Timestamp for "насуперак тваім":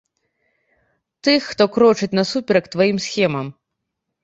2.21-2.97